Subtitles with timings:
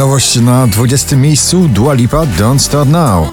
[0.00, 3.28] Nowość na 20 miejscu Dua Lipa Don't Start Now.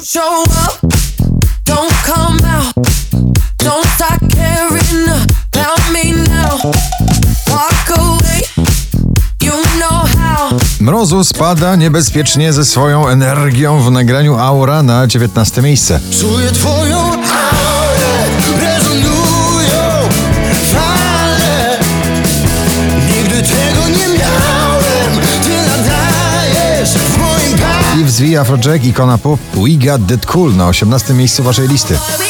[10.80, 16.00] Mrozu spada niebezpiecznie ze swoją energią w nagraniu Aura na 19 miejsce.
[16.20, 17.24] Czuję twoją
[28.18, 31.94] Z, Afrojack, ikona pop We Got That Cool na 18 miejscu waszej listy.
[31.94, 32.28] Oh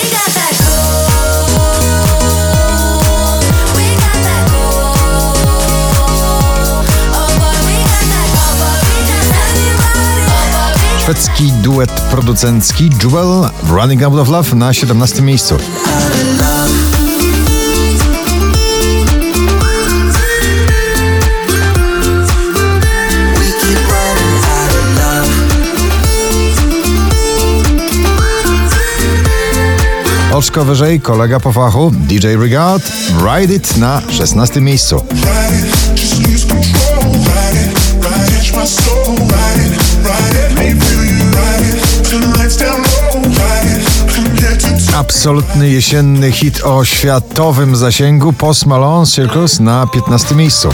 [10.99, 15.57] Szwedzki duet producencki Jewel Running Out of Love na 17 miejscu.
[30.38, 32.91] Oczko wyżej kolega po fachu DJ Regard
[33.25, 35.05] Ride It na 16 miejscu.
[44.95, 50.69] Absolutny jesienny hit o światowym zasięgu Post Malone Circus na 15 miejscu.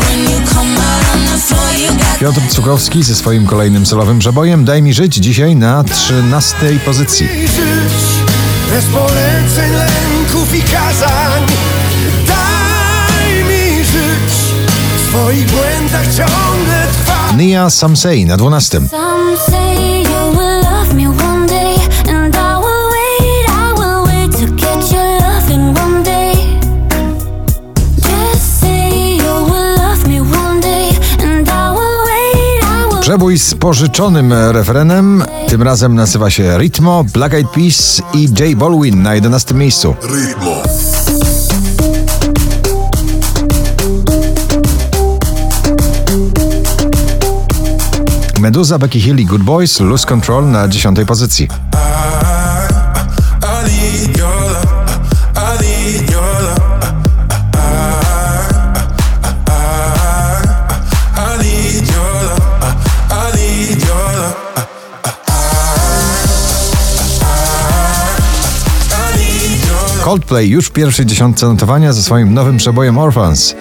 [0.00, 4.18] When you come out on the floor, you got Piotr Cukowski ze swoim kolejnym solowym
[4.18, 7.28] przebojem Daj mi żyć dzisiaj na 13 pozycji.
[8.70, 11.42] bez poleceń, lęków i kazań.
[12.26, 14.34] Daj mi żyć
[14.96, 16.73] w swoich błędach ciągle.
[17.36, 18.88] Nia Samsei na 12.
[18.90, 21.74] Some say you will love me one day,
[22.08, 26.32] and I will wait, I will wait to get your loving one day.
[27.96, 30.90] Just say you will love me one day,
[31.24, 33.00] and I will wait, I will.
[33.00, 39.02] Przebój z pożyczonym refrenem, tym razem nazywa się Ritmo, Black Eyed Peas i J Balwin
[39.02, 39.94] na 11 miejscu.
[40.02, 40.62] Ritmo.
[48.44, 51.48] Meduza, Becky Hill i Good Boys, Lose Control na 10 pozycji.
[70.04, 73.54] Coldplay już w pierwszej dziesiątce notowania ze swoim nowym przebojem Orphans.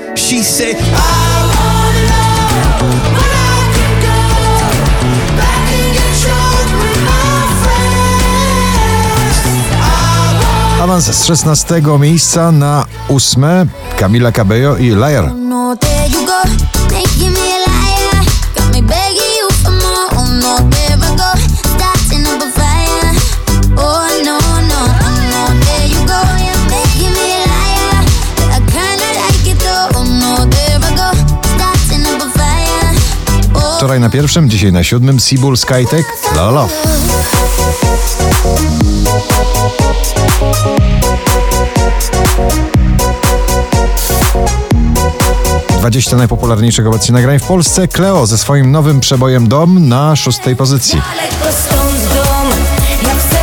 [29.95, 31.09] Oh no, there I go,
[31.55, 32.95] starting up a fire.
[33.55, 35.19] Oh, Wczoraj na pierwszym, dzisiaj na siódmym.
[35.19, 36.05] Seabull Skytech.
[36.35, 36.61] La La.
[36.61, 37.32] Love.
[45.83, 47.87] Dwadzieścia najpopularniejszych obecnie nagrań w Polsce.
[47.87, 51.01] Cleo ze swoim nowym przebojem Dom na szóstej pozycji.
[51.01, 52.47] Daleko stąd dom,
[53.07, 53.33] ja w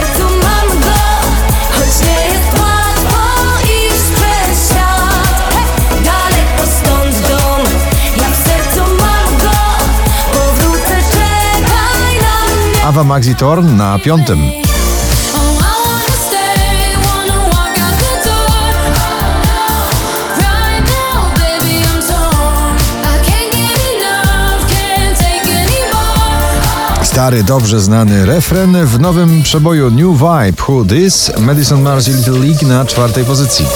[27.21, 32.39] Stary, dobrze znany refren w nowym przeboju New Vibe Who This Madison Mars i Little
[32.39, 33.67] League na czwartej pozycji.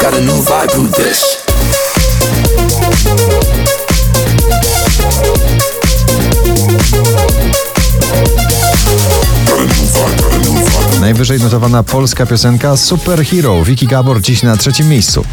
[0.00, 1.22] got a new vibe with this.
[11.00, 15.24] Najwyżej notowana polska piosenka Superhero Vicky Gabor dziś na trzecim miejscu.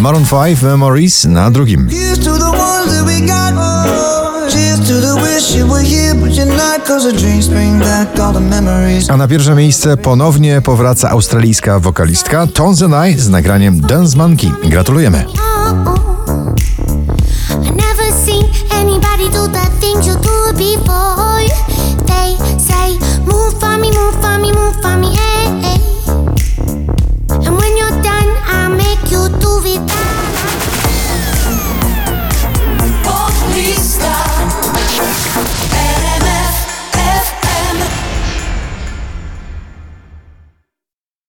[0.00, 1.88] Maroon 5 Memories na drugim.
[9.08, 14.50] A na pierwsze miejsce ponownie powraca australijska wokalistka Tones and I z nagraniem Dance Monkey.
[14.64, 15.24] Gratulujemy.